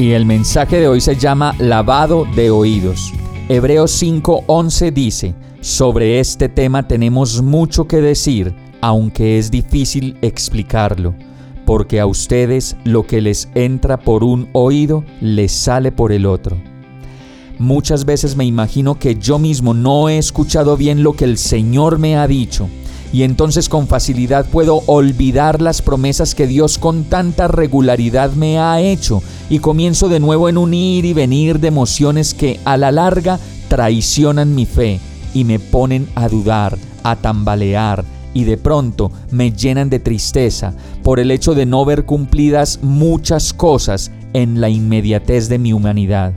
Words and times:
Y 0.00 0.12
el 0.12 0.24
mensaje 0.24 0.80
de 0.80 0.88
hoy 0.88 1.02
se 1.02 1.14
llama 1.14 1.54
lavado 1.58 2.26
de 2.34 2.50
oídos. 2.50 3.12
Hebreos 3.50 4.02
5:11 4.02 4.92
dice, 4.94 5.34
sobre 5.60 6.20
este 6.20 6.48
tema 6.48 6.88
tenemos 6.88 7.42
mucho 7.42 7.86
que 7.86 7.98
decir 7.98 8.54
aunque 8.80 9.36
es 9.36 9.50
difícil 9.50 10.16
explicarlo, 10.22 11.14
porque 11.66 12.00
a 12.00 12.06
ustedes 12.06 12.78
lo 12.82 13.06
que 13.06 13.20
les 13.20 13.50
entra 13.54 13.98
por 13.98 14.24
un 14.24 14.48
oído 14.54 15.04
les 15.20 15.52
sale 15.52 15.92
por 15.92 16.12
el 16.12 16.24
otro. 16.24 16.56
Muchas 17.58 18.06
veces 18.06 18.36
me 18.36 18.46
imagino 18.46 18.98
que 18.98 19.16
yo 19.16 19.38
mismo 19.38 19.74
no 19.74 20.08
he 20.08 20.16
escuchado 20.16 20.78
bien 20.78 21.02
lo 21.02 21.12
que 21.12 21.26
el 21.26 21.36
Señor 21.36 21.98
me 21.98 22.16
ha 22.16 22.26
dicho, 22.26 22.70
y 23.12 23.22
entonces 23.22 23.68
con 23.68 23.88
facilidad 23.88 24.46
puedo 24.46 24.82
olvidar 24.86 25.60
las 25.60 25.82
promesas 25.82 26.34
que 26.34 26.46
Dios 26.46 26.78
con 26.78 27.04
tanta 27.04 27.48
regularidad 27.48 28.32
me 28.32 28.58
ha 28.58 28.80
hecho, 28.80 29.22
y 29.48 29.58
comienzo 29.58 30.08
de 30.08 30.20
nuevo 30.20 30.48
en 30.48 30.58
un 30.58 30.74
ir 30.74 31.04
y 31.04 31.12
venir 31.12 31.58
de 31.58 31.68
emociones 31.68 32.34
que 32.34 32.60
a 32.64 32.76
la 32.76 32.92
larga 32.92 33.38
traicionan 33.68 34.54
mi 34.54 34.66
fe 34.66 35.00
y 35.34 35.44
me 35.44 35.58
ponen 35.58 36.08
a 36.14 36.28
dudar, 36.28 36.76
a 37.02 37.16
tambalear, 37.16 38.04
y 38.34 38.44
de 38.44 38.56
pronto 38.56 39.10
me 39.30 39.52
llenan 39.52 39.90
de 39.90 39.98
tristeza 39.98 40.74
por 41.02 41.18
el 41.18 41.30
hecho 41.30 41.54
de 41.54 41.66
no 41.66 41.84
ver 41.84 42.04
cumplidas 42.04 42.78
muchas 42.82 43.52
cosas 43.52 44.12
en 44.32 44.60
la 44.60 44.68
inmediatez 44.68 45.48
de 45.48 45.58
mi 45.58 45.72
humanidad. 45.72 46.32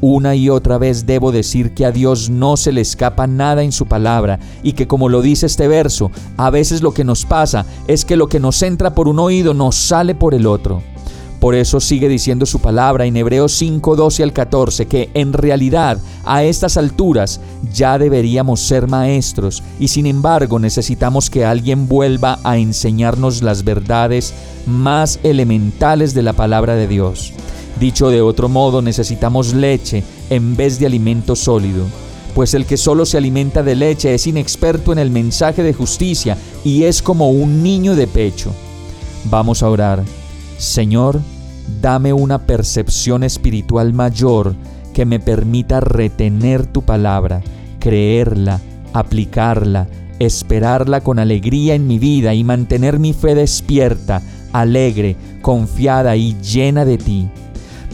Una 0.00 0.34
y 0.34 0.50
otra 0.50 0.78
vez 0.78 1.06
debo 1.06 1.32
decir 1.32 1.72
que 1.72 1.86
a 1.86 1.92
Dios 1.92 2.28
no 2.28 2.56
se 2.56 2.72
le 2.72 2.80
escapa 2.80 3.26
nada 3.26 3.62
en 3.62 3.72
su 3.72 3.86
palabra 3.86 4.38
y 4.62 4.72
que 4.72 4.86
como 4.86 5.08
lo 5.08 5.22
dice 5.22 5.46
este 5.46 5.68
verso, 5.68 6.10
a 6.36 6.50
veces 6.50 6.82
lo 6.82 6.92
que 6.92 7.04
nos 7.04 7.24
pasa 7.24 7.64
es 7.86 8.04
que 8.04 8.16
lo 8.16 8.28
que 8.28 8.40
nos 8.40 8.62
entra 8.62 8.94
por 8.94 9.08
un 9.08 9.18
oído 9.18 9.54
nos 9.54 9.76
sale 9.76 10.14
por 10.14 10.34
el 10.34 10.46
otro. 10.46 10.82
Por 11.40 11.54
eso 11.54 11.80
sigue 11.80 12.08
diciendo 12.08 12.46
su 12.46 12.60
palabra 12.60 13.04
en 13.04 13.16
Hebreos 13.16 13.52
5, 13.52 13.94
12 13.94 14.22
al 14.22 14.32
14, 14.32 14.86
que 14.86 15.10
en 15.14 15.32
realidad 15.32 15.98
a 16.24 16.42
estas 16.44 16.76
alturas 16.76 17.40
ya 17.72 17.98
deberíamos 17.98 18.60
ser 18.60 18.88
maestros 18.88 19.62
y 19.78 19.88
sin 19.88 20.06
embargo 20.06 20.58
necesitamos 20.58 21.28
que 21.28 21.44
alguien 21.44 21.88
vuelva 21.88 22.38
a 22.42 22.56
enseñarnos 22.56 23.42
las 23.42 23.64
verdades 23.64 24.32
más 24.66 25.20
elementales 25.22 26.14
de 26.14 26.22
la 26.22 26.32
palabra 26.32 26.74
de 26.74 26.88
Dios. 26.88 27.32
Dicho 27.80 28.10
de 28.10 28.22
otro 28.22 28.48
modo, 28.48 28.82
necesitamos 28.82 29.54
leche 29.54 30.02
en 30.30 30.56
vez 30.56 30.78
de 30.78 30.86
alimento 30.86 31.36
sólido 31.36 31.84
pues 32.36 32.52
el 32.52 32.66
que 32.66 32.76
solo 32.76 33.06
se 33.06 33.16
alimenta 33.16 33.62
de 33.62 33.74
leche 33.74 34.12
es 34.12 34.26
inexperto 34.26 34.92
en 34.92 34.98
el 34.98 35.10
mensaje 35.10 35.62
de 35.62 35.72
justicia 35.72 36.36
y 36.66 36.82
es 36.82 37.00
como 37.00 37.30
un 37.30 37.62
niño 37.62 37.96
de 37.96 38.06
pecho. 38.06 38.52
Vamos 39.30 39.62
a 39.62 39.70
orar. 39.70 40.04
Señor, 40.58 41.22
dame 41.80 42.12
una 42.12 42.44
percepción 42.44 43.24
espiritual 43.24 43.94
mayor 43.94 44.54
que 44.92 45.06
me 45.06 45.18
permita 45.18 45.80
retener 45.80 46.66
tu 46.66 46.82
palabra, 46.82 47.40
creerla, 47.80 48.60
aplicarla, 48.92 49.88
esperarla 50.18 51.00
con 51.00 51.18
alegría 51.18 51.74
en 51.74 51.86
mi 51.86 51.98
vida 51.98 52.34
y 52.34 52.44
mantener 52.44 52.98
mi 52.98 53.14
fe 53.14 53.34
despierta, 53.34 54.20
alegre, 54.52 55.16
confiada 55.40 56.16
y 56.16 56.36
llena 56.42 56.84
de 56.84 56.98
ti. 56.98 57.28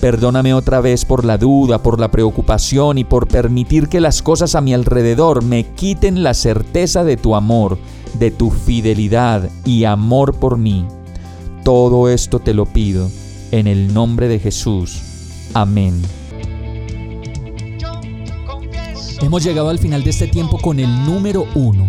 Perdóname 0.03 0.53
otra 0.53 0.81
vez 0.81 1.05
por 1.05 1.25
la 1.25 1.39
duda, 1.39 1.81
por 1.81 2.01
la 2.01 2.11
preocupación 2.11 2.99
y 2.99 3.05
por 3.05 3.29
permitir 3.29 3.89
que 3.89 4.01
las 4.01 4.21
cosas 4.21 4.57
a 4.57 4.61
mi 4.61 4.75
alrededor 4.75 5.45
me 5.45 5.63
quiten 5.75 6.25
la 6.25 6.35
certeza 6.35 7.05
de 7.05 7.17
tu 7.17 7.37
amor, 7.37 7.79
de 8.19 8.33
tu 8.33 8.51
fidelidad 8.51 9.49
y 9.65 9.85
amor 9.85 10.35
por 10.35 10.59
mí. 10.59 10.89
Todo 11.63 12.09
esto 12.09 12.41
te 12.41 12.53
lo 12.53 12.67
pido 12.67 13.09
en 13.53 13.69
el 13.69 13.95
nombre 13.95 14.27
de 14.27 14.41
Jesús. 14.41 15.01
Amén. 15.55 16.03
Hemos 19.21 19.45
llegado 19.45 19.69
al 19.69 19.79
final 19.79 20.03
de 20.03 20.11
este 20.11 20.27
tiempo 20.27 20.59
con 20.59 20.81
el 20.81 20.89
número 21.05 21.47
uno. 21.55 21.89